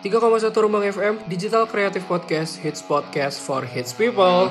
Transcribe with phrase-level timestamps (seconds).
[0.00, 4.48] 3,1 Rumbang FM, Digital Creative Podcast, Hits Podcast for Hits People.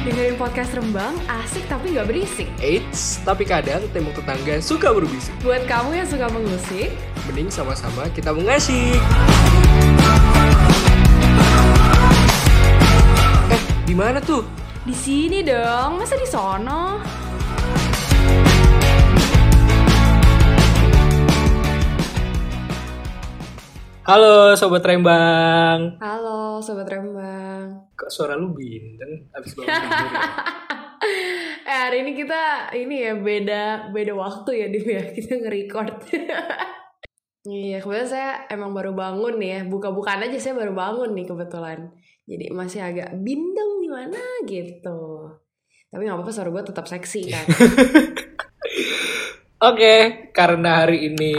[0.00, 2.48] Dengerin podcast Rembang, asik tapi nggak berisik.
[2.64, 5.36] Eits, tapi kadang tembok tetangga suka berbisik.
[5.44, 6.88] Buat kamu yang suka mengusik,
[7.28, 8.96] Mending sama-sama kita mengasih.
[13.52, 14.40] Eh, di mana tuh?
[14.80, 16.96] di sini dong, masa di sono?
[24.10, 26.02] Halo Sobat Rembang.
[26.02, 27.94] Halo Sobat Rembang.
[27.94, 30.26] Kok suara lu bindeng abis bangun tidur ya?
[31.70, 35.94] Eh hari ini kita ini ya beda beda waktu ya Dim ya kita nge-record.
[37.46, 41.94] Iya kebetulan saya emang baru bangun nih ya buka-bukaan aja saya baru bangun nih kebetulan.
[42.26, 44.18] Jadi masih agak bindeng gimana
[44.50, 45.30] gitu.
[45.86, 47.46] Tapi nggak apa-apa suara gue tetap seksi kan.
[49.70, 49.94] Oke,
[50.34, 51.34] karena hari ini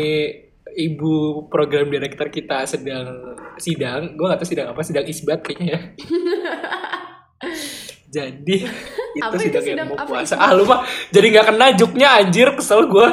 [0.74, 1.14] ibu
[1.48, 5.80] program director kita sedang sidang, gue gak tahu sidang apa, sidang isbat kayaknya ya.
[8.12, 8.56] jadi
[9.18, 10.36] itu Apa itu sidang, sidang yang mau apa puasa.
[10.36, 10.44] isbat?
[10.44, 13.08] Ah lu mah jadi nggak kena juknya anjir kesel gue.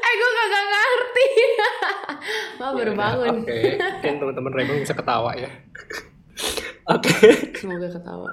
[0.00, 1.28] eh gue kagak ngerti.
[2.56, 3.34] Wah baru bangun.
[3.40, 5.48] Oke, mungkin teman-teman Rembang bisa ketawa ya.
[6.90, 7.14] Oke,
[7.54, 8.28] Semoga ketawa.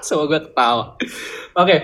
[0.00, 0.84] semoga ketawa.
[1.54, 1.76] Oke,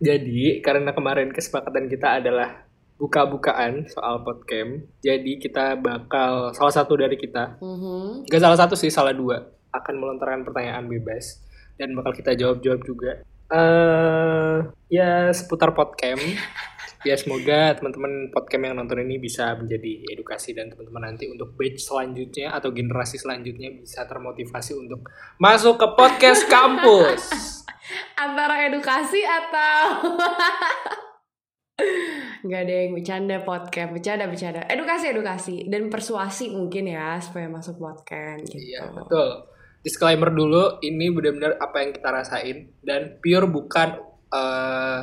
[0.00, 2.66] jadi karena kemarin kesepakatan kita adalah
[3.02, 8.30] buka-bukaan soal podcast, jadi kita bakal salah satu dari kita Mhm.
[8.30, 9.42] Gak salah satu sih, salah dua.
[9.74, 11.42] Akan melontarkan pertanyaan bebas.
[11.74, 13.12] Dan bakal kita jawab-jawab juga.
[13.52, 14.56] eh
[14.88, 16.22] ya, seputar podcast.
[17.02, 21.82] Ya, semoga teman-teman podcast yang nonton ini bisa menjadi edukasi dan teman-teman nanti untuk batch
[21.82, 25.02] selanjutnya atau generasi selanjutnya bisa termotivasi untuk
[25.34, 27.22] masuk ke podcast kampus.
[28.22, 30.14] Antara edukasi atau
[32.42, 34.66] Gak ada yang bercanda podcast, bercanda bercanda.
[34.66, 38.58] Edukasi edukasi dan persuasi mungkin ya supaya masuk podcast gitu.
[38.58, 39.46] Iya, betul.
[39.82, 43.94] Disclaimer dulu, ini benar-benar apa yang kita rasain dan pure bukan
[44.34, 45.00] eh,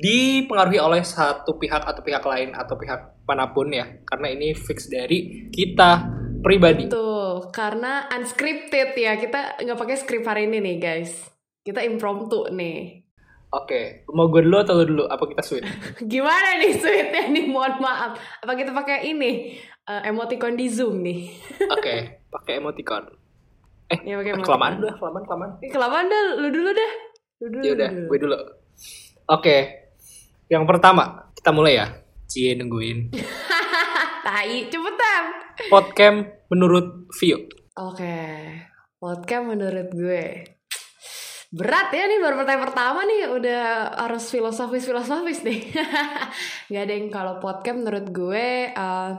[0.00, 4.88] dipengaruhi oleh satu pihak atau pihak lain atau pihak mana pun ya, karena ini fix
[4.88, 6.08] dari kita
[6.40, 6.88] pribadi.
[6.88, 11.12] Tuh, karena unscripted ya kita nggak pakai skrip hari ini nih guys.
[11.60, 13.04] Kita impromptu nih.
[13.52, 15.04] Oke, mau gue dulu atau lu dulu?
[15.04, 15.68] Apa kita switch?
[16.12, 17.44] Gimana nih sweetnya nih?
[17.52, 18.16] Mohon maaf.
[18.40, 21.28] Apa kita pakai ini eh, emoticon di zoom nih?
[21.76, 23.04] Oke, pakai emoticon.
[23.92, 24.48] Eh, Ya, pakai emoticon.
[24.48, 25.50] kelamaan udah, kelamaan, kelamaan.
[25.68, 26.92] Kelamaan dah, lu dulu deh.
[27.44, 27.62] Lu dulu.
[27.62, 28.06] Ya udah, dulu.
[28.08, 28.36] gue dulu.
[29.28, 29.56] Oke,
[30.48, 31.04] yang pertama
[31.36, 31.86] kita mulai ya.
[32.24, 33.12] Cie nungguin.
[34.24, 35.24] Tai, cepetan.
[35.68, 37.44] Podcast menurut Vio.
[37.76, 38.16] Oke,
[38.96, 40.24] podcast menurut gue
[41.52, 43.62] berat ya nih baru pertanyaan pertama nih udah
[44.08, 45.68] harus filosofis filosofis nih.
[46.72, 49.10] Gak ada yang kalau podcast menurut gue eh,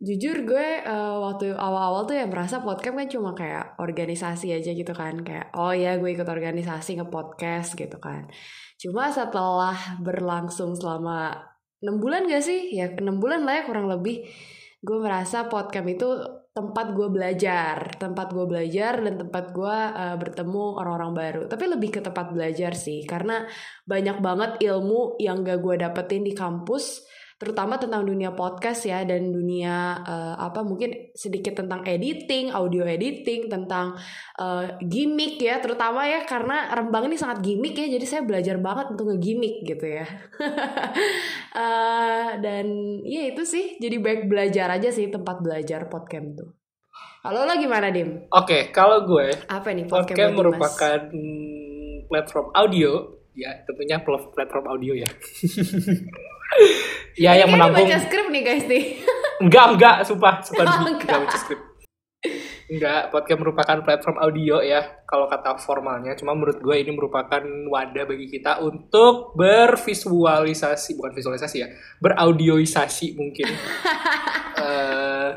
[0.00, 4.96] jujur gue eh, waktu awal-awal tuh ya merasa podcast kan cuma kayak organisasi aja gitu
[4.96, 8.24] kan kayak oh ya gue ikut organisasi nge-podcast gitu kan.
[8.80, 11.44] Cuma setelah berlangsung selama
[11.84, 12.72] enam bulan gak sih?
[12.72, 14.24] Ya enam bulan lah ya kurang lebih
[14.78, 16.08] gue merasa podcast itu
[16.58, 21.42] tempat gue belajar, tempat gue belajar dan tempat gue uh, bertemu orang-orang baru.
[21.46, 23.46] Tapi lebih ke tempat belajar sih, karena
[23.86, 27.06] banyak banget ilmu yang gak gue dapetin di kampus,
[27.38, 33.46] terutama tentang dunia podcast ya dan dunia uh, apa mungkin sedikit tentang editing, audio editing,
[33.46, 33.94] tentang
[34.42, 38.90] uh, gimmick ya, terutama ya karena Rembang ini sangat gimmick ya, jadi saya belajar banget
[38.90, 40.06] untuk ngegimmick gitu ya.
[41.58, 42.66] Eh, dan
[43.02, 46.50] ya itu sih jadi baik belajar aja sih tempat belajar podcast tuh.
[47.18, 48.30] Kalau lo gimana Dim?
[48.30, 50.38] Oke, kalau gue Apa nih podcast Dimas?
[50.38, 51.00] merupakan
[52.06, 52.90] platform audio,
[53.34, 55.08] ya tentunya pl- platform audio ya.
[57.18, 58.84] ya yang Kayaknya menampung baca skrip nih guys nih.
[59.44, 61.06] enggak enggak sumpah sumpah Oh, enggak.
[61.06, 61.60] enggak baca skrip.
[62.68, 66.12] Enggak, podcast merupakan platform audio ya kalau kata formalnya.
[66.20, 71.68] Cuma menurut gue ini merupakan wadah bagi kita untuk bervisualisasi, bukan visualisasi ya,
[72.02, 73.48] beraudioisasi mungkin.
[74.58, 75.30] Eh,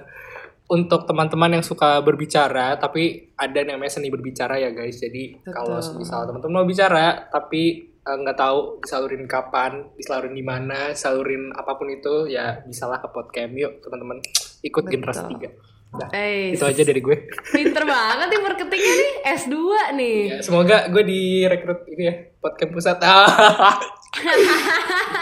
[0.74, 4.98] untuk teman-teman yang suka berbicara, tapi ada namanya seni berbicara ya guys.
[4.98, 5.54] Jadi Betul.
[5.54, 11.52] kalau misal teman-teman mau bicara, tapi eh, nggak tahu disalurin kapan, disalurin di mana, disalurin
[11.54, 14.18] apa pun itu, ya bisalah ke podcast yuk teman-teman
[14.62, 14.94] ikut Betul.
[14.94, 15.50] generasi tiga.
[15.92, 17.18] Nah, Eh, itu aja dari gue.
[17.52, 19.56] pinter banget nih marketingnya nih S2
[20.00, 20.20] nih.
[20.24, 22.98] Ya, semoga gue direkrut ini ya podcast pusat.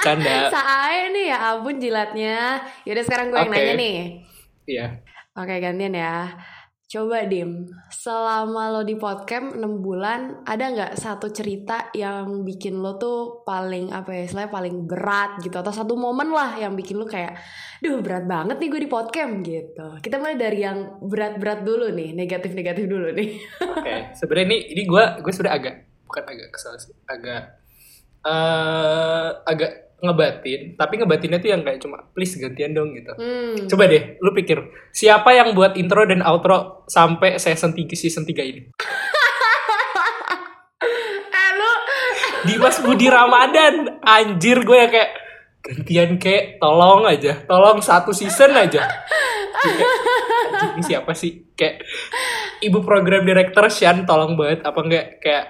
[0.05, 0.49] Canda.
[0.49, 2.61] Sae nih ya ampun jilatnya.
[2.85, 3.57] Yaudah sekarang gue yang Oke.
[3.57, 3.97] nanya nih.
[4.69, 4.85] Iya.
[5.33, 6.37] Oke gantian ya.
[6.89, 12.97] Coba Dim, selama lo di podcast 6 bulan, ada nggak satu cerita yang bikin lo
[12.97, 17.05] tuh paling apa ya, istilahnya paling berat gitu atau satu momen lah yang bikin lo
[17.05, 17.37] kayak,
[17.77, 19.87] duh berat banget nih gue di podcast gitu.
[20.01, 23.37] Kita mulai dari yang berat-berat dulu nih, negatif-negatif dulu nih.
[23.69, 23.99] Oke, okay.
[24.17, 25.75] sebenarnya ini ini gue gue sebenarnya agak
[26.09, 27.53] bukan agak kesal sih, agak
[28.25, 33.11] uh, agak ngebatin tapi ngebatinnya tuh yang kayak cuma please gantian dong gitu.
[33.15, 33.67] Hmm.
[33.67, 34.57] coba deh lu pikir
[34.95, 38.61] siapa yang buat intro dan outro sampai season 3 season 3 ini?
[41.29, 41.71] Eh lu.
[42.47, 43.99] Dimas Budi Ramadan.
[43.99, 45.11] Anjir gue ya kayak
[45.59, 47.35] gantian kayak tolong aja.
[47.43, 48.87] Tolong satu season aja.
[49.59, 49.87] Kayak,
[50.79, 51.51] ini siapa sih?
[51.51, 51.83] Kayak
[52.63, 54.63] ibu program director Shan tolong banget.
[54.63, 55.45] Apa enggak kayak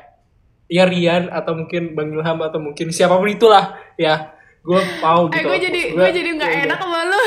[0.70, 5.32] ya Rian atau mungkin Bang Ilham atau mungkin siapa pun itulah ya gue mau eh,
[5.32, 5.40] gitu.
[5.40, 7.22] Eh gue jadi gue jadi nggak ya, enak sama lu.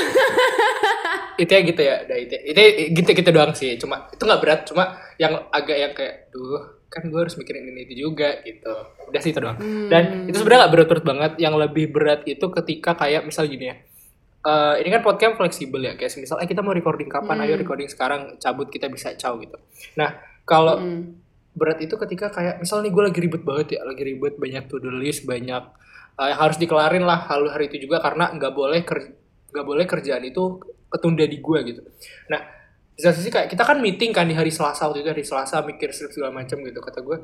[1.42, 2.60] itu ya gitu ya, udah itu itu
[3.00, 3.74] gitu gitu doang sih.
[3.80, 7.88] Cuma itu nggak berat, cuma yang agak yang kayak, duh kan gue harus mikirin ini
[7.88, 8.74] itu juga gitu.
[9.08, 9.56] Udah sih itu doang.
[9.56, 9.88] Hmm.
[9.88, 11.32] Dan itu sebenarnya nggak berat-berat banget.
[11.40, 13.76] Yang lebih berat itu ketika kayak misal gini ya.
[14.42, 17.44] Uh, ini kan podcast fleksibel ya, kayak misal eh kita mau recording kapan, hmm.
[17.46, 19.54] ayo recording sekarang, cabut kita bisa caw gitu.
[19.94, 21.14] Nah kalau hmm.
[21.54, 24.82] berat itu ketika kayak misal nih gue lagi ribet banget ya, lagi ribet banyak to
[24.82, 25.62] do list, banyak
[26.18, 28.80] uh, yang harus dikelarin lah hal hari itu juga karena nggak boleh
[29.52, 31.80] nggak boleh kerjaan itu ketunda di gue gitu
[32.28, 32.40] nah
[32.92, 35.64] di satu sisi kayak kita kan meeting kan di hari Selasa waktu itu hari Selasa
[35.64, 37.18] mikir segala macam gitu kata gue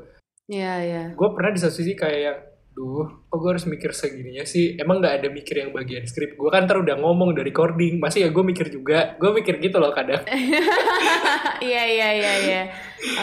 [0.49, 1.03] Iya, iya.
[1.13, 4.79] Gue pernah di satu sisi kayak yang, duh, kok gue harus mikir segininya sih?
[4.79, 6.39] Emang gak ada mikir yang bagian skrip?
[6.39, 9.19] Gue kan ntar udah ngomong dari recording, masih ya gue mikir juga.
[9.19, 10.23] Gue mikir gitu loh kadang.
[11.59, 12.61] Iya, iya, iya, iya.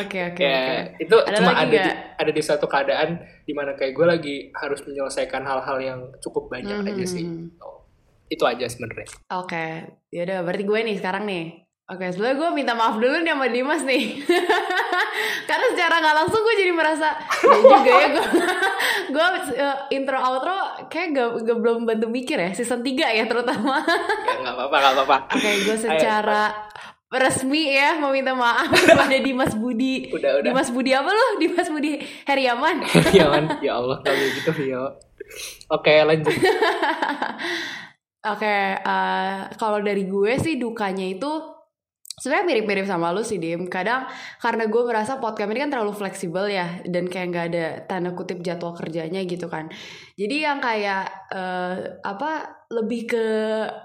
[0.04, 3.16] Oke, oke, ya, Itu ada cuma ada di, ada di suatu keadaan
[3.48, 6.92] di mana kayak gue lagi harus menyelesaikan hal-hal yang cukup banyak mm -hmm.
[7.00, 7.24] aja sih.
[7.64, 7.88] Oh,
[8.28, 9.08] itu aja sebenarnya.
[9.40, 9.72] Oke, okay.
[10.12, 11.65] yaudah berarti gue nih sekarang nih.
[11.86, 14.18] Oke, okay, sebelumnya gue minta maaf dulu nih sama Dimas nih.
[15.48, 18.26] Karena secara nggak langsung gue jadi merasa, ya juga ya gue,
[19.14, 23.86] gue uh, intro outro kayak gak, gak belum bantu mikir ya, season 3 ya terutama.
[23.86, 25.16] ya nggak apa-apa, nggak apa-apa.
[25.30, 30.10] Oke, okay, gue secara Ayo, resmi ya mau minta maaf kepada Dimas Budi.
[30.10, 30.50] Udah, udah.
[30.50, 31.38] Dimas Budi apa lo?
[31.38, 32.82] Dimas Budi Heriaman.
[32.82, 34.98] Heriaman, ya Allah kalau gitu Vio.
[35.70, 36.34] Oke, lanjut.
[38.26, 41.55] Oke, okay, uh, eh, kalau dari gue sih dukanya itu
[42.16, 43.68] sebenarnya mirip-mirip sama lu sih Dim.
[43.68, 44.08] Kadang
[44.40, 48.40] karena gue merasa podcast ini kan terlalu fleksibel ya dan kayak nggak ada tanda kutip
[48.40, 49.68] jadwal kerjanya gitu kan
[50.16, 53.26] jadi yang kayak uh, apa lebih ke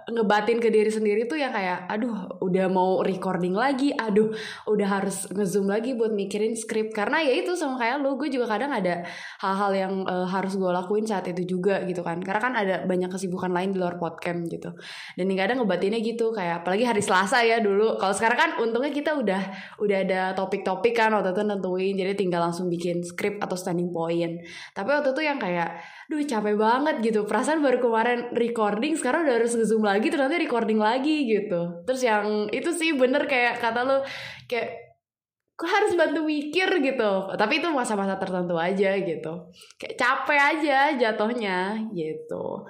[0.09, 4.33] ngebatin ke diri sendiri tuh yang kayak aduh udah mau recording lagi aduh
[4.65, 8.57] udah harus ngezoom lagi buat mikirin skrip karena ya itu sama kayak lu gue juga
[8.57, 9.05] kadang ada
[9.37, 12.17] hal-hal yang uh, harus gue lakuin saat itu juga gitu kan.
[12.23, 14.69] Karena kan ada banyak kesibukan lain di luar podcast gitu.
[15.17, 17.99] Dan yang kadang ngebatinnya gitu kayak apalagi hari Selasa ya dulu.
[18.01, 19.41] Kalau sekarang kan untungnya kita udah
[19.77, 24.41] udah ada topik-topik kan waktu itu nentuin jadi tinggal langsung bikin skrip atau standing point.
[24.73, 25.81] Tapi waktu itu yang kayak
[26.11, 30.75] duh capek banget gitu perasaan baru kemarin recording sekarang udah harus ngezoom lagi ternyata recording
[30.75, 34.03] lagi gitu terus yang itu sih bener kayak kata lo
[34.51, 34.91] kayak
[35.55, 39.33] kok harus bantu mikir gitu tapi itu masa-masa tertentu aja gitu
[39.79, 42.67] kayak capek aja jatuhnya gitu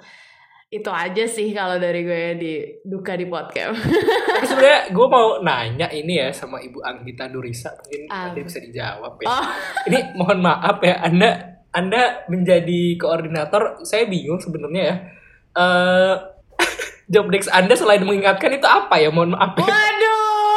[0.72, 3.76] itu aja sih kalau dari gue di duka di podcast.
[4.32, 8.32] Tapi sebenarnya gue mau nanya ini ya sama Ibu Anggita Durisa mungkin um.
[8.32, 9.28] ada bisa dijawab ya.
[9.28, 9.46] Oh.
[9.92, 14.96] Ini mohon maaf ya Anda anda menjadi koordinator, saya bingung sebenarnya ya.
[15.56, 16.14] Uh,
[17.12, 19.08] job desk Anda selain mengingatkan itu apa ya?
[19.08, 19.56] Mohon maaf.
[19.56, 19.64] Ya.
[19.64, 20.56] Waduh.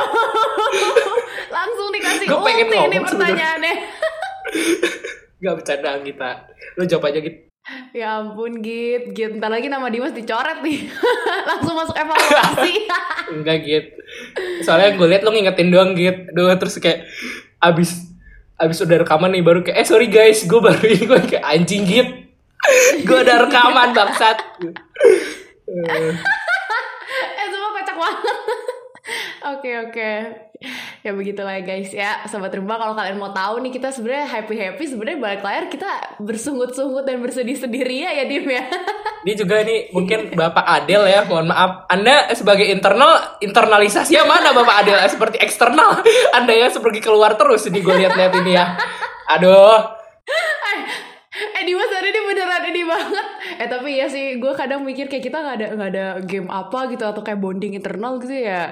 [1.55, 3.75] Langsung dikasih Gue pengen ngomong ini pertanyaannya.
[5.43, 6.29] Gak bercanda kita.
[6.75, 7.39] Lu jawab aja gitu.
[7.97, 10.85] Ya ampun Git, Git Ntar lagi nama Dimas dicoret nih
[11.49, 12.85] Langsung masuk evaluasi
[13.33, 13.85] Enggak Git
[14.61, 17.09] Soalnya gue liat lo ngingetin doang Git Duh terus kayak
[17.57, 18.14] Abis
[18.55, 21.83] abis udah rekaman nih baru kayak eh sorry guys gue baru ini gue kayak anjing
[21.83, 22.09] git.
[23.03, 24.37] Gue udah rekaman bangsat.
[27.35, 28.37] Eh semua kocak banget
[29.45, 30.11] Oke oke.
[31.05, 32.25] Ya begitulah ya guys ya.
[32.25, 37.05] Sobat Rumah kalau kalian mau tahu nih kita sebenarnya happy-happy sebenarnya balik layar kita bersungut-sungut
[37.05, 38.65] dan bersedih-sedih ria ya Dim ya.
[39.25, 41.85] Ini juga nih mungkin Bapak Adel ya, mohon maaf.
[41.89, 44.97] Anda sebagai internal internalisasinya mana Bapak Adel?
[45.05, 46.01] Seperti eksternal.
[46.37, 48.73] Anda ya seperti keluar terus ini gue lihat-lihat ini ya.
[49.37, 49.93] Aduh.
[51.35, 53.27] eh Dimas ada ini beneran ini banget
[53.59, 56.87] eh tapi ya sih gue kadang mikir kayak kita nggak ada nggak ada game apa
[56.87, 58.71] gitu atau kayak bonding internal gitu ya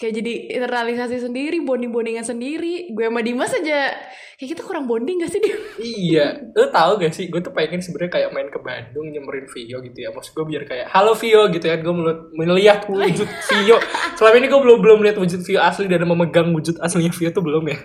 [0.00, 2.88] kayak jadi internalisasi sendiri bonding bondingan sendiri.
[2.88, 3.92] Gue sama Dimas aja.
[4.40, 5.52] Kayak kita kurang bonding gak sih dia
[5.84, 6.26] iya.
[6.56, 7.28] Lu tau gak sih?
[7.28, 10.08] Gue tuh pengen sebenarnya kayak main ke Bandung nyemperin Vio gitu ya.
[10.08, 11.94] Maksud gue biar kayak halo Vio gitu kan gue
[12.32, 13.76] melihat wujud Vio.
[14.16, 17.44] Selama ini gue belum belum lihat wujud Vio asli dan memegang wujud aslinya Vio tuh
[17.44, 17.78] belum ya.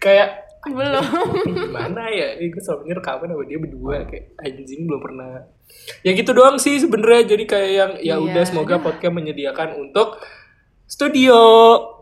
[0.00, 1.04] Kayak belum.
[1.44, 2.40] Gimana ya?
[2.40, 3.96] Ini gue selama ini rekaman sama dia berdua.
[4.08, 5.44] Kayak anjing belum pernah.
[6.00, 7.36] Ya gitu doang sih sebenarnya.
[7.36, 8.84] Jadi kayak yang ya Iya, udah semoga aduh.
[8.88, 10.16] podcast menyediakan untuk
[10.86, 11.38] studio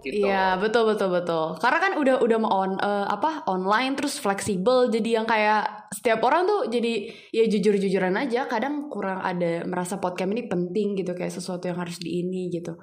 [0.04, 1.56] gitu Iya betul betul betul.
[1.56, 6.20] Karena kan udah udah mau on eh, apa online terus fleksibel jadi yang kayak setiap
[6.28, 8.44] orang tuh jadi ya jujur jujuran aja.
[8.44, 12.76] Kadang kurang ada merasa podcast ini penting gitu kayak sesuatu yang harus di ini gitu.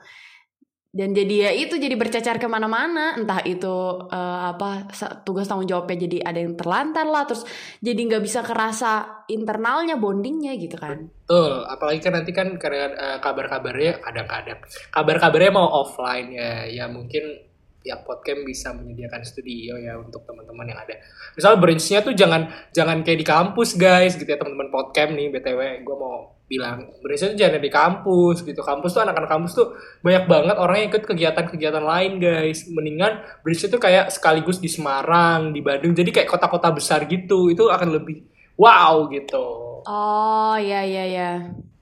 [0.92, 3.16] Dan jadi ya itu jadi bercacar ke mana-mana.
[3.16, 3.76] Entah itu
[4.12, 4.92] eh, apa
[5.24, 7.24] tugas tanggung jawabnya jadi ada yang terlantar lah.
[7.24, 7.48] Terus
[7.80, 11.08] jadi nggak bisa kerasa internalnya bondingnya gitu kan.
[11.08, 14.60] Betul, apalagi kan nanti kan eh, kabar-kabarnya kadang-kadang.
[14.92, 20.80] Kabar-kabarnya mau offline ya, ya mungkin ya podcast bisa menyediakan studio ya untuk teman-teman yang
[20.84, 21.00] ada.
[21.34, 25.82] Misal branch-nya tuh jangan jangan kayak di kampus guys gitu ya teman-teman podcast nih btw,
[25.82, 28.60] gue mau bilang branch-nya tuh jangan di kampus gitu.
[28.60, 29.68] Kampus tuh anak-anak kampus tuh
[30.04, 32.68] banyak banget orang yang ikut kegiatan-kegiatan lain guys.
[32.68, 37.48] Mendingan branch-nya tuh kayak sekaligus di Semarang, di Bandung, jadi kayak kota-kota besar gitu.
[37.48, 38.28] Itu akan lebih
[38.60, 39.46] wow gitu.
[39.88, 41.32] Oh iya iya iya.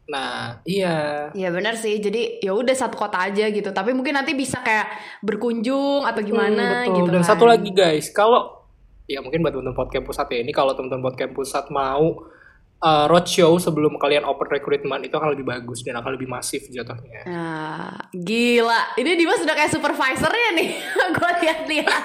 [0.09, 1.29] Nah, iya.
[1.37, 2.01] Ya benar sih.
[2.01, 3.69] Jadi ya udah satu kota aja gitu.
[3.69, 4.89] Tapi mungkin nanti bisa kayak
[5.21, 6.95] berkunjung atau gimana Hmm, betul.
[7.01, 7.09] gitu.
[7.13, 7.29] Dan kan.
[7.29, 8.65] satu lagi guys, kalau
[9.05, 12.25] ya mungkin buat teman-teman podcast pusat ya ini kalau teman-teman podcast pusat mau
[12.79, 17.27] uh, roadshow sebelum kalian open recruitment itu akan lebih bagus dan akan lebih masif jatuhnya.
[17.27, 18.95] Nah, gila.
[18.95, 20.69] Ini Dimas sudah kayak supervisornya nih.
[21.15, 22.03] Gue lihat-lihat.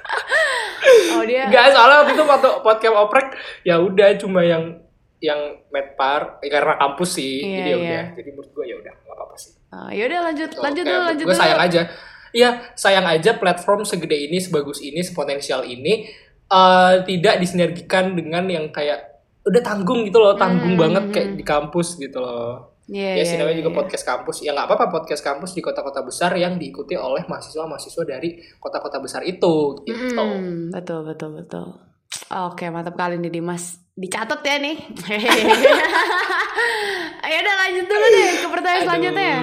[1.16, 1.48] oh dia.
[1.48, 3.28] Enggak, soalnya waktu itu waktu podcast oprek
[3.64, 4.80] ya udah cuma yang
[5.20, 7.44] yang medpar eh, karena kampus sih.
[7.44, 7.80] Iya, jadi ya iya.
[7.80, 8.04] udah.
[8.16, 9.52] Jadi menurut gue ya udah nggak apa-apa sih.
[9.70, 11.42] Oh, ya udah lanjut lanjut Kayak dulu lanjut gue dulu.
[11.44, 11.82] sayang aja.
[12.30, 16.06] Iya, sayang aja platform segede ini, sebagus ini, sepotensial ini
[16.46, 19.09] eh, tidak disinergikan dengan yang kayak
[19.46, 21.38] udah tanggung gitu loh, tanggung Hmm, banget hmm, kayak hmm.
[21.40, 22.70] di kampus gitu loh.
[22.90, 23.78] Iya, ya sih namanya juga iya.
[23.78, 24.36] podcast kampus.
[24.42, 29.22] Ya nggak apa-apa podcast kampus di kota-kota besar yang diikuti oleh mahasiswa-mahasiswa dari kota-kota besar
[29.22, 30.18] itu gitu.
[30.18, 31.66] Mm, betul betul betul.
[32.50, 33.78] Oke, mantap kali nih Dimas.
[33.94, 34.76] Dicatat ya nih.
[37.22, 38.88] Ayo udah lanjut dulu deh ke pertanyaan Aduh.
[38.90, 39.34] selanjutnya.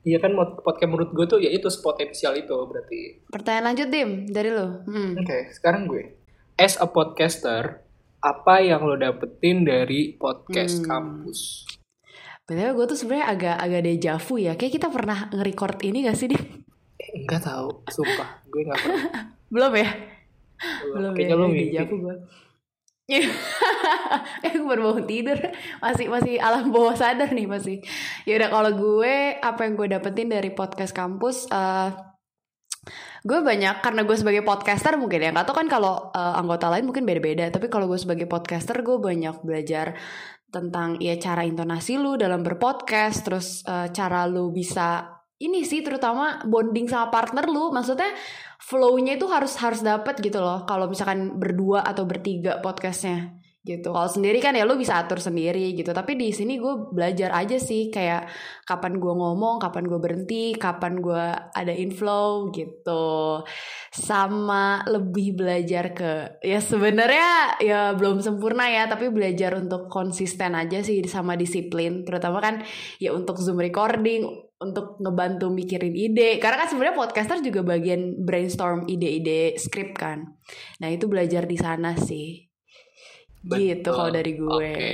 [0.00, 0.32] Iya kan
[0.64, 3.28] podcast menurut gue tuh ya itu sepotensial itu berarti.
[3.28, 4.80] Pertanyaan lanjut Dim dari lo.
[4.88, 5.20] Hmm.
[5.20, 6.16] Oke, sekarang gue.
[6.56, 7.84] As a podcaster,
[8.20, 10.86] apa yang lo dapetin dari podcast Hmm.
[10.86, 11.64] kampus?
[12.44, 14.52] Padahal gue tuh sebenarnya agak agak deja vu ya.
[14.58, 16.42] Kayak kita pernah nge-record ini gak sih Dim?
[17.00, 18.44] Eh, enggak tahu, sumpah.
[18.50, 19.02] gue enggak pernah.
[19.54, 19.88] Belum ya?
[20.92, 22.16] Belum Kayaknya ya, lo ya, vu gue.
[24.46, 25.34] eh gue baru bangun tidur
[25.82, 27.82] masih masih alam bawah sadar nih masih
[28.22, 31.90] ya udah kalau gue apa yang gue dapetin dari podcast kampus eh
[33.20, 35.30] gue banyak karena gue sebagai podcaster mungkin ya.
[35.32, 37.48] Nggak tau kan kalau eh, anggota lain mungkin beda-beda.
[37.48, 39.96] Tapi kalau gue sebagai podcaster gue banyak belajar
[40.50, 43.18] tentang ya cara intonasi lu dalam berpodcast.
[43.26, 47.72] Terus eh, cara lu bisa ini sih terutama bonding sama partner lu.
[47.72, 48.12] Maksudnya
[48.60, 50.68] flow-nya itu harus harus dapet gitu loh.
[50.68, 53.92] Kalau misalkan berdua atau bertiga podcastnya gitu.
[53.92, 55.92] Kalau sendiri kan ya lu bisa atur sendiri gitu.
[55.92, 58.24] Tapi di sini gue belajar aja sih kayak
[58.64, 63.44] kapan gue ngomong kapan gue berhenti kapan gue ada inflow gitu.
[63.92, 70.80] Sama lebih belajar ke ya sebenarnya ya belum sempurna ya tapi belajar untuk konsisten aja
[70.80, 72.08] sih sama disiplin.
[72.08, 72.64] Terutama kan
[72.96, 74.24] ya untuk zoom recording
[74.56, 76.40] untuk ngebantu mikirin ide.
[76.40, 80.36] Karena kan sebenarnya podcaster juga bagian brainstorm ide-ide skrip kan.
[80.80, 82.49] Nah itu belajar di sana sih
[83.42, 83.92] gitu Betul.
[83.94, 84.92] kalau dari gue Oke.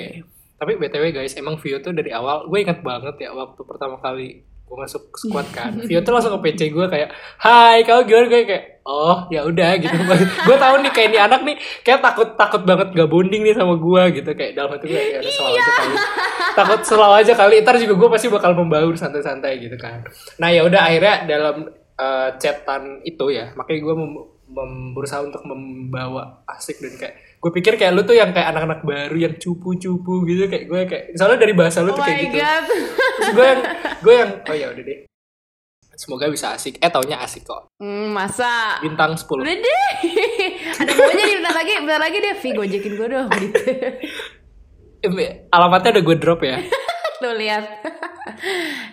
[0.57, 4.41] Tapi BTW guys, emang Vio tuh dari awal, gue ingat banget ya waktu pertama kali
[4.41, 5.77] gue masuk squad kan.
[5.89, 8.25] Vio tuh langsung ke PC gue kayak, Hai, kau gimana?
[8.25, 9.93] Gue kayak, oh ya udah gitu.
[10.49, 13.77] gue tahu nih kayak ini anak nih kayak takut takut banget gak bonding nih sama
[13.77, 15.95] gue gitu kayak dalam hati gue ya udah selalu aja kali.
[16.57, 17.55] Takut selalu aja kali.
[17.61, 20.07] Ntar juga gue pasti bakal membaur santai-santai gitu kan.
[20.41, 21.57] Nah ya udah akhirnya dalam
[22.01, 27.15] eh, chatan itu ya, makanya gue mem- mem- berusaha untuk membawa asik dan kayak
[27.47, 31.05] gue pikir kayak lu tuh yang kayak anak-anak baru yang cupu-cupu gitu kayak gue kayak
[31.15, 32.43] soalnya dari bahasa lu oh tuh kayak gitu.
[32.43, 32.65] God.
[32.67, 33.63] Terus gue yang
[34.03, 34.99] gue yang oh ya udah deh.
[35.95, 36.83] Semoga bisa asik.
[36.83, 37.71] Eh taunya asik kok.
[37.79, 38.83] Hmm, masa?
[38.83, 39.91] Bintang 10 udah deh.
[40.83, 43.63] Ada maunya nih bentar lagi bentar lagi deh Vi gojekin gue dong gitu
[45.55, 46.59] alamatnya udah gue drop ya.
[47.23, 47.65] Tuh lihat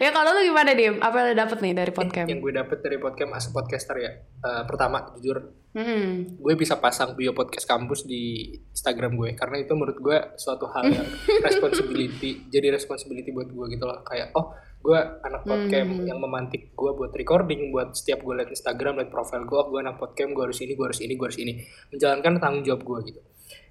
[0.03, 1.01] ya kalau lu gimana dim?
[1.01, 4.11] Apa yang lu dapet nih dari podcast yang gue dapet dari podcast as podcaster ya.
[4.21, 5.41] Eh, pertama jujur
[5.73, 6.37] hmm.
[6.37, 9.33] gue bisa pasang bio podcast kampus di Instagram gue.
[9.33, 11.07] Karena itu menurut gue suatu hal yang
[11.47, 14.05] responsibility jadi responsibility buat gue gitu loh.
[14.05, 16.05] Kayak oh gue anak podcast Hmm.
[16.05, 19.79] yang memantik gue buat recording buat setiap gue liat Instagram liat profil gue oh, gue
[19.79, 21.53] anak podcast gue harus ini gue harus ini gue harus ini.
[21.89, 23.21] Menjalankan tanggung jawab gue gitu.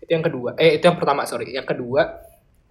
[0.03, 0.59] Itu yang kedua.
[0.59, 1.55] Eh itu yang pertama sorry.
[1.55, 2.03] Yang kedua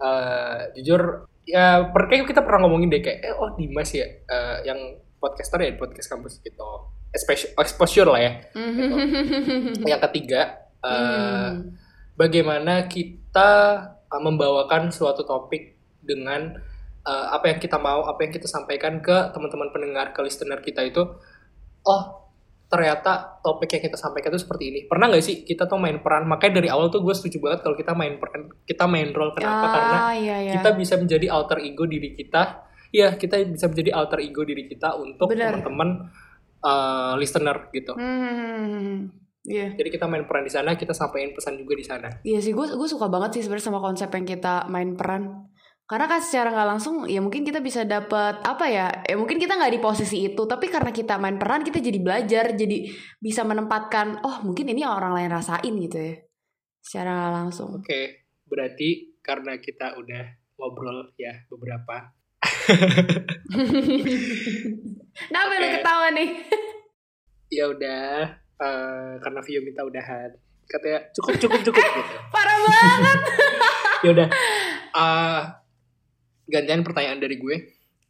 [0.02, 4.58] eh jujur ya per kayak kita pernah ngomongin deh kayak eh, oh Dimas ya eh,
[4.66, 4.80] yang
[5.22, 6.70] podcaster ya podcast kampus gitu.
[7.12, 8.32] Especially, exposure lah ya.
[9.92, 10.42] Yang ketiga
[10.82, 10.90] eh,
[11.52, 11.78] Hmm.
[12.18, 13.50] bagaimana kita
[14.10, 16.58] uh, membawakan suatu topik dengan
[17.06, 20.82] uh, apa yang kita mau, apa yang kita sampaikan ke teman-teman pendengar, ke listener kita
[20.86, 21.04] itu,
[21.86, 22.02] oh
[22.72, 24.80] ternyata topik yang kita sampaikan itu seperti ini.
[24.88, 26.24] Pernah nggak sih kita tuh main peran?
[26.24, 29.36] Makanya dari awal tuh gue setuju banget kalau kita main peran, kita main role.
[29.36, 29.68] Kenapa?
[29.76, 30.54] Karena Ah, iya, iya.
[30.56, 32.64] kita bisa menjadi alter ego diri kita.
[32.96, 36.08] Iya, kita bisa menjadi alter ego diri kita untuk teman-teman
[36.64, 37.92] uh, listener gitu.
[38.00, 39.12] Hmm.
[39.42, 39.74] Iya.
[39.76, 42.08] Jadi kita main peran di sana, kita sampaikan pesan juga di sana.
[42.24, 45.51] Iya sih, gue gue suka banget sih sebenarnya sama konsep yang kita main peran.
[45.92, 48.88] Karena kan secara nggak langsung, ya mungkin kita bisa dapat apa ya?
[49.04, 52.56] Ya mungkin kita nggak di posisi itu, tapi karena kita main peran, kita jadi belajar,
[52.56, 52.88] jadi
[53.20, 56.16] bisa menempatkan, oh mungkin ini orang lain rasain gitu ya,
[56.80, 57.84] secara nggak langsung.
[57.84, 60.24] Oke, berarti karena kita udah
[60.56, 62.16] ngobrol ya beberapa.
[65.28, 65.76] Kenapa lu Oke.
[65.76, 66.30] ketawa nih?
[67.52, 68.32] Ya udah,
[68.64, 70.32] eh, karena Vio minta udahan.
[70.72, 72.16] Katanya cukup cukup cukup gitu.
[72.34, 73.20] Parah banget.
[74.08, 74.28] Ya udah.
[74.96, 75.42] eh,
[76.52, 77.56] gantian pertanyaan dari gue.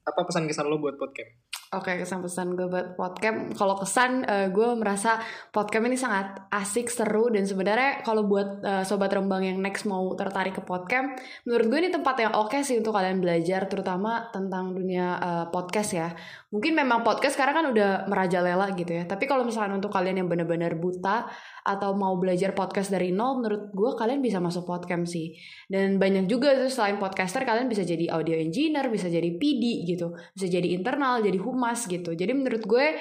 [0.01, 1.51] Apa pesan kesan lo buat podcast?
[1.71, 3.55] Oke, kesan-pesan gue buat podcast.
[3.55, 5.24] Kalau kesan, eh, gue merasa
[5.55, 10.03] podcast ini sangat asik, seru, dan sebenarnya kalau buat eh, sobat rembang yang next mau
[10.19, 11.15] tertarik ke podcast,
[11.48, 15.95] menurut gue ini tempat yang oke sih untuk kalian belajar, terutama tentang dunia eh, podcast
[15.95, 16.12] ya.
[16.51, 19.08] Mungkin memang podcast sekarang kan udah merajalela gitu ya.
[19.08, 21.24] Tapi kalau misalkan untuk kalian yang benar-benar buta
[21.63, 25.31] atau mau belajar podcast dari nol, menurut gue kalian bisa masuk podcast sih.
[25.72, 30.12] Dan banyak juga tuh selain podcaster kalian bisa jadi audio engineer, bisa jadi PD gitu,
[30.36, 32.12] bisa jadi internal, jadi humas gitu.
[32.12, 33.00] Jadi menurut gue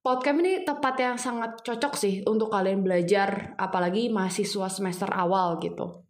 [0.00, 6.05] podcast ini tempat yang sangat cocok sih untuk kalian belajar, apalagi mahasiswa semester awal gitu.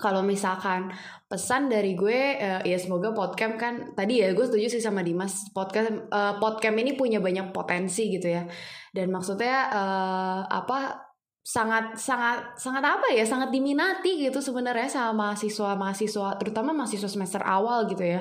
[0.00, 0.88] Kalau misalkan
[1.28, 5.52] pesan dari gue, eh, ya semoga podcast kan tadi ya gue setuju sih sama Dimas
[5.52, 8.48] podcast eh, podcast ini punya banyak potensi gitu ya.
[8.96, 15.72] Dan maksudnya eh, apa sangat sangat sangat apa ya sangat diminati gitu sebenarnya sama mahasiswa
[15.72, 18.20] mahasiswa terutama mahasiswa semester awal gitu ya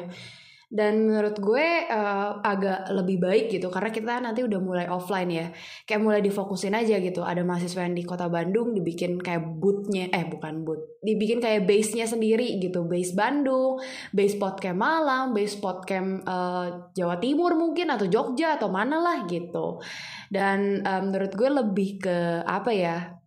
[0.70, 5.48] dan menurut gue eh, agak lebih baik gitu karena kita nanti udah mulai offline ya.
[5.90, 7.26] Kayak mulai difokusin aja gitu.
[7.26, 12.06] Ada mahasiswa yang di kota Bandung dibikin kayak bootnya eh bukan boot dibikin kayak base-nya
[12.06, 12.86] sendiri gitu.
[12.86, 13.82] Base Bandung
[14.14, 19.82] base podcast Malang base podcast eh, Jawa Timur mungkin atau Jogja atau mana lah gitu.
[20.30, 23.19] Dan eh, menurut gue lebih ke apa ya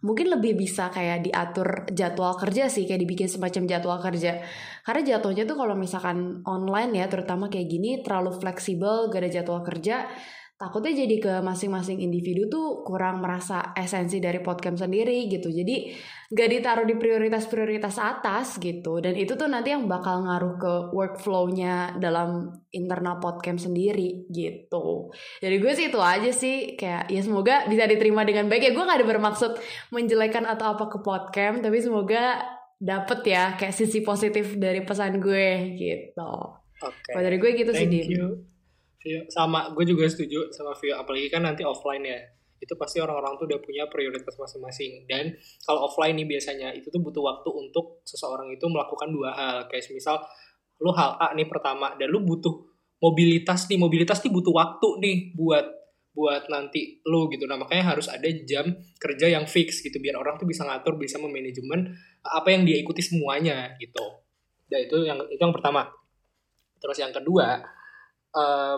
[0.00, 4.40] mungkin lebih bisa kayak diatur jadwal kerja sih kayak dibikin semacam jadwal kerja.
[4.84, 9.60] Karena jatuhnya tuh kalau misalkan online ya terutama kayak gini terlalu fleksibel gak ada jadwal
[9.64, 10.08] kerja
[10.54, 15.50] takutnya jadi ke masing-masing individu tuh kurang merasa esensi dari podcast sendiri gitu.
[15.50, 15.90] Jadi
[16.30, 19.02] gak ditaruh di prioritas-prioritas atas gitu.
[19.02, 25.10] Dan itu tuh nanti yang bakal ngaruh ke workflow-nya dalam internal podcast sendiri gitu.
[25.42, 28.70] Jadi gue sih itu aja sih kayak ya semoga bisa diterima dengan baik.
[28.70, 29.58] Ya gue gak ada bermaksud
[29.90, 32.46] menjelekan atau apa ke podcast tapi semoga
[32.78, 36.62] dapet ya kayak sisi positif dari pesan gue gitu.
[36.84, 37.10] Oke.
[37.16, 38.53] kalau dari gue gitu sih Thank Dim you.
[39.04, 39.28] Vio.
[39.28, 40.96] Sama, gue juga setuju sama Vio.
[40.96, 42.18] Apalagi kan nanti offline ya.
[42.56, 45.04] Itu pasti orang-orang tuh udah punya prioritas masing-masing.
[45.04, 45.36] Dan
[45.68, 49.56] kalau offline nih biasanya, itu tuh butuh waktu untuk seseorang itu melakukan dua hal.
[49.68, 50.16] Kayak misal,
[50.80, 52.64] lu hal A nih pertama, dan lu butuh
[53.04, 53.76] mobilitas nih.
[53.76, 57.44] Mobilitas nih butuh waktu nih buat buat nanti lu gitu.
[57.44, 59.98] Nah makanya harus ada jam kerja yang fix gitu.
[59.98, 61.90] Biar orang tuh bisa ngatur, bisa memanajemen
[62.22, 64.22] apa yang dia ikuti semuanya gitu.
[64.70, 65.90] Dan itu yang itu yang pertama.
[66.78, 67.58] Terus yang kedua,
[68.30, 68.76] eh,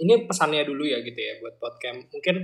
[0.00, 2.10] ini pesannya dulu ya gitu ya buat podcast.
[2.10, 2.36] Mungkin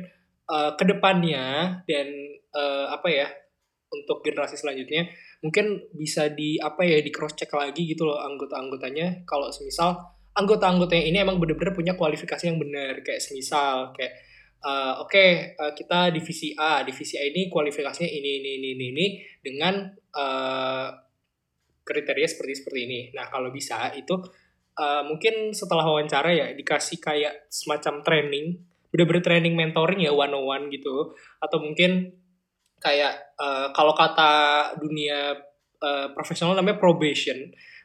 [0.50, 1.46] eh, ke depannya
[1.86, 2.06] dan
[2.54, 3.26] eh, apa ya
[3.90, 5.10] untuk generasi selanjutnya
[5.42, 9.26] mungkin bisa di apa ya di cross check lagi gitu loh anggota-anggotanya.
[9.26, 9.98] Kalau semisal
[10.36, 14.14] anggota-anggotanya ini emang bener-bener punya kualifikasi yang benar kayak semisal kayak
[14.62, 15.24] eh, oke
[15.58, 19.06] eh, kita divisi A, divisi A ini kualifikasinya ini ini ini ini, ini
[19.42, 19.74] dengan
[20.14, 20.88] eh,
[21.80, 23.00] kriteria seperti seperti ini.
[23.16, 24.14] Nah kalau bisa itu
[24.80, 30.48] uh, mungkin setelah wawancara ya dikasih kayak semacam training, bener-bener training mentoring ya one on
[30.48, 32.16] one gitu, atau mungkin
[32.80, 34.32] kayak uh, kalau kata
[34.80, 35.36] dunia
[35.84, 37.36] uh, profesional namanya probation.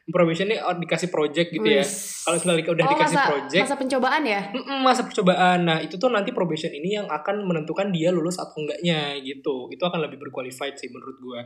[0.06, 1.82] Probation ini oh, dikasih project gitu ya.
[1.82, 5.58] Kalau misalnya udah Oh, dikasih masa, project, masa pencobaan ya Mm-mm, masa percobaan.
[5.66, 9.66] Nah, itu tuh nanti probation ini yang akan menentukan dia lulus atau enggaknya gitu.
[9.66, 11.40] Itu akan lebih berqualified sih menurut gue.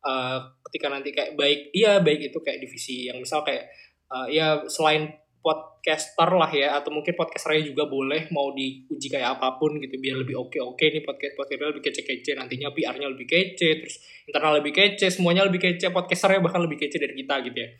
[0.00, 0.40] Uh,
[0.72, 3.68] ketika nanti kayak baik, iya baik itu kayak divisi yang misal kayak
[4.12, 9.56] uh, ya selain podcaster lah ya atau mungkin podcasternya juga boleh mau diuji kayak apa
[9.56, 13.24] pun gitu biar lebih oke oke nih podcast podcasternya lebih kece kece nantinya PR-nya lebih
[13.24, 13.96] kece terus
[14.28, 17.70] internal lebih kece semuanya lebih kece podcasternya bahkan lebih kece dari kita gitu ya.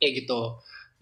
[0.00, 0.40] Kayak gitu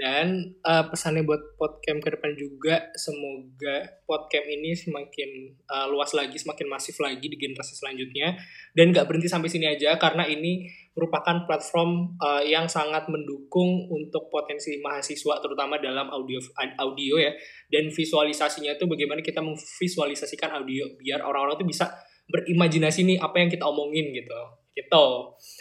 [0.03, 6.35] dan uh, pesannya buat podcast ke depan juga semoga podcast ini semakin uh, luas lagi
[6.35, 8.35] semakin masif lagi di generasi selanjutnya.
[8.75, 10.67] Dan nggak berhenti sampai sini aja karena ini
[10.99, 16.43] merupakan platform uh, yang sangat mendukung untuk potensi mahasiswa terutama dalam audio
[16.83, 17.31] audio ya.
[17.71, 21.95] Dan visualisasinya itu bagaimana kita memvisualisasikan audio biar orang-orang tuh bisa
[22.27, 24.41] berimajinasi nih apa yang kita omongin gitu.
[24.75, 25.07] Gitu.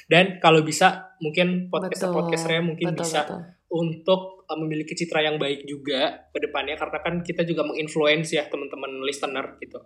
[0.09, 3.60] Dan kalau bisa mungkin podcast podcasternya mungkin betul, bisa betul.
[3.71, 8.45] Untuk uh, memiliki citra yang baik juga ke depannya karena kan kita juga menginfluence ya
[8.51, 9.79] teman-teman listener gitu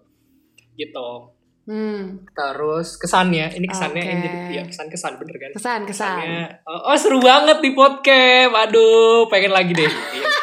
[0.75, 1.31] gitu
[1.65, 2.21] Hmm.
[2.29, 4.13] Terus kesannya, ini kesannya okay.
[4.13, 5.49] ini ya kesan kesan bener kan?
[5.57, 6.21] Kesan kesan.
[6.21, 9.89] Kesannya, oh, oh seru banget di podcast, aduh pengen lagi deh.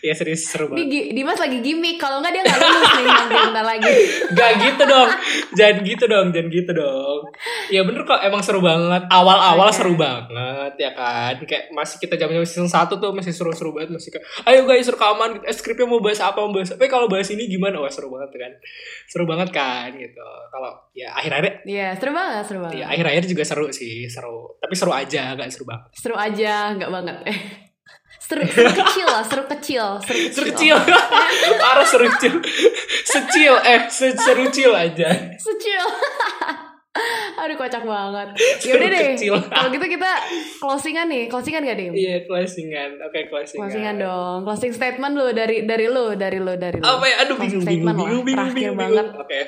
[0.00, 0.88] ya serius seru banget.
[0.88, 3.92] Di, Dimas lagi gimmick, kalau nggak dia nggak lulus nih nanti bentar lagi.
[4.40, 5.10] Gak gitu dong,
[5.58, 7.20] jangan gitu dong, jangan gitu dong.
[7.68, 9.02] Ya bener kok, emang seru banget.
[9.10, 9.76] Awal-awal okay.
[9.76, 11.34] seru banget ya kan.
[11.44, 15.42] Kayak masih kita zaman season satu tuh masih seru-seru banget, masih kayak, ayo guys rekaman,
[15.44, 16.78] eh, skripnya mau bahas apa, mau bahas apa.
[16.80, 17.82] Tapi kalau bahas ini gimana?
[17.82, 18.52] Wah seru banget kan.
[19.10, 20.28] Seru banget kan gitu.
[20.48, 21.66] Kalau ya akhir-akhir.
[21.66, 22.76] Iya seru banget, seru banget.
[22.80, 24.56] Iya akhir-akhir juga seru sih, seru.
[24.56, 25.84] Tapi seru aja, gak seru banget.
[25.92, 27.16] Seru aja, gak banget.
[28.30, 30.76] seru, seru kecil lah seru kecil seru kecil, seru kecil.
[31.62, 32.34] parah seru kecil
[33.02, 35.82] secil eh seru kecil aja secil
[37.40, 38.28] Aduh kocak banget.
[38.66, 39.14] Yaudah deh.
[39.30, 40.10] Kalau gitu kita
[40.58, 41.30] closingan nih.
[41.30, 41.86] Closingan gak deh?
[41.94, 42.98] Iya closingan.
[43.06, 43.62] Oke okay, closingan.
[43.70, 44.38] Closingan dong.
[44.42, 46.84] Closing statement lu dari dari lu dari lu dari lu.
[46.84, 47.16] Apa ya?
[47.24, 49.06] Aduh bingung bingung bingung bingung bingung banget.
[49.14, 49.24] Oke.
[49.24, 49.42] Okay.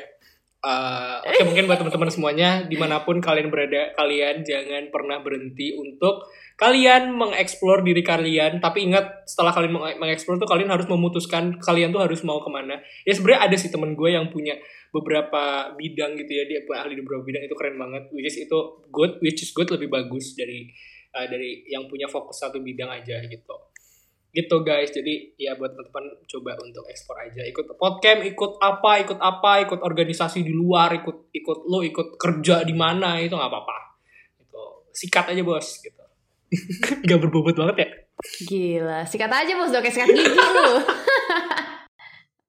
[0.62, 5.18] Uh, Oke okay, mungkin buat teman-teman semuanya di mana pun kalian berada kalian jangan pernah
[5.18, 6.23] berhenti untuk
[6.62, 12.07] kalian mengeksplor diri kalian tapi ingat setelah kalian mengeksplor tuh kalian harus memutuskan kalian tuh
[12.07, 12.79] harus mau ke mana.
[13.03, 14.55] Ya sebenarnya ada sih temen gue yang punya
[14.94, 18.14] beberapa bidang gitu ya dia ahli di beberapa bidang itu keren banget.
[18.14, 18.59] Which is itu
[18.94, 20.70] good which is good lebih bagus dari
[21.18, 23.55] uh, dari yang punya fokus satu bidang aja gitu.
[24.31, 24.94] Gitu guys.
[24.94, 27.42] Jadi ya buat teman-teman coba untuk ekspor aja.
[27.42, 32.62] Ikut podcast ikut apa ikut apa ikut organisasi di luar ikut ikut lo ikut kerja
[32.62, 33.98] di mana itu nggak apa-apa.
[34.38, 36.02] Itu sikat aja bos gitu
[37.09, 37.88] Gak berbobot banget ya?
[38.47, 40.71] Gila, sikat aja bos, kayak sikat gigi lu.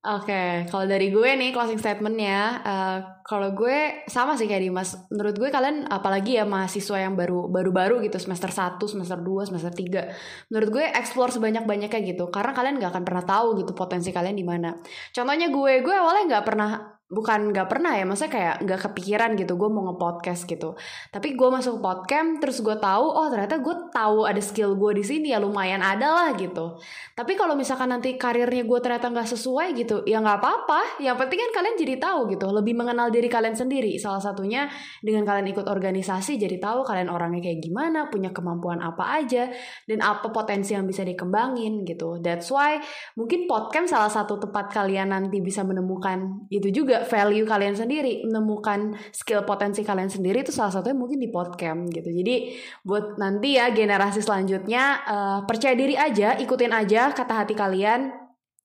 [0.04, 5.00] Oke, okay, kalau dari gue nih closing statementnya, uh, kalau gue sama sih kayak Dimas.
[5.08, 9.72] Menurut gue kalian apalagi ya mahasiswa yang baru baru-baru gitu semester 1, semester 2, semester
[9.72, 10.52] 3.
[10.52, 12.28] Menurut gue explore sebanyak-banyaknya gitu.
[12.36, 14.76] Karena kalian gak akan pernah tahu gitu potensi kalian di mana.
[15.16, 16.70] Contohnya gue, gue awalnya gak pernah
[17.13, 20.73] bukan nggak pernah ya maksudnya kayak nggak kepikiran gitu gue mau nge-podcast gitu.
[21.13, 25.04] Tapi gue masuk podcast terus gue tahu oh ternyata gue tahu ada skill gue di
[25.06, 26.82] sini ya lumayan ada lah gitu.
[27.13, 30.99] Tapi kalau misalkan nanti karirnya gue ternyata nggak sesuai gitu ya nggak apa-apa.
[30.99, 33.93] Yang penting kan kalian jadi tahu gitu lebih mengenal diri kalian sendiri.
[34.02, 34.65] Salah satunya
[35.06, 39.54] dengan kalian ikut organisasi jadi tahu kalian orangnya kayak gimana punya kemampuan apa aja
[39.86, 42.17] dan apa potensi yang bisa dikembangin gitu.
[42.17, 42.82] That's why
[43.13, 48.98] mungkin podcast salah satu tempat kalian nanti bisa menemukan itu juga value kalian sendiri, menemukan
[49.13, 52.10] skill potensi kalian sendiri itu salah satunya mungkin di podcast gitu.
[52.10, 58.24] Jadi buat nanti ya generasi selanjutnya uh, percaya diri aja, ikutin aja kata hati kalian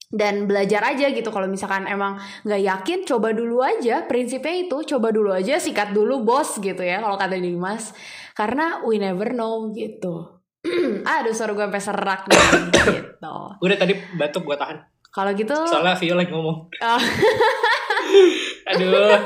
[0.09, 1.29] dan belajar aja gitu.
[1.29, 4.09] Kalau misalkan emang nggak yakin coba dulu aja.
[4.09, 7.92] Prinsipnya itu coba dulu aja sikat dulu bos gitu ya kalau kata Dimas.
[8.33, 10.40] Karena we never know gitu.
[11.07, 12.40] Aduh suara gue sampai serak nih
[12.72, 12.92] gitu.
[13.61, 14.79] Udah tadi batuk gue tahan.
[15.09, 16.59] Kalau gitu soalnya Vio lagi ngomong.
[16.72, 17.01] Oh.
[18.75, 19.16] Aduh.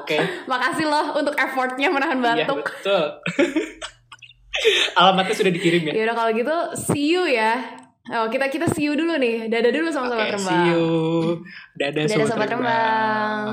[0.00, 0.16] Oke.
[0.16, 0.20] Okay.
[0.48, 2.60] Makasih loh untuk effortnya menahan iya, batuk.
[2.64, 3.04] Iya, betul.
[4.96, 5.92] Alamatnya sudah dikirim ya.
[5.92, 6.56] Yaudah kalau gitu
[6.88, 7.60] see you ya.
[8.06, 9.50] Oh, kita kita see you dulu nih.
[9.50, 10.46] Dadah dulu sama okay, sobat Rembang.
[10.46, 10.86] See you.
[11.74, 13.44] Dadah, Dadah sobat, Rembang.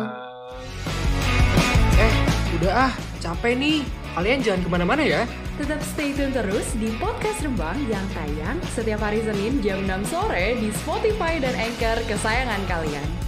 [1.98, 2.14] Eh,
[2.62, 3.78] udah ah, capek nih.
[4.14, 5.26] Kalian jangan ke mana-mana ya.
[5.58, 10.58] Tetap stay tune terus di podcast Rembang yang tayang setiap hari Senin jam 6 sore
[10.62, 13.23] di Spotify dan Anchor kesayangan kalian.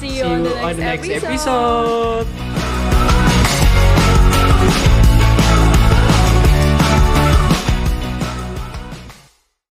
[0.00, 2.26] See you, See on the next, on the next episode.
[2.26, 3.89] episode.